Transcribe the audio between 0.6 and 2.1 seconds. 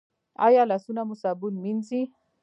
لاسونه مو صابون مینځئ؟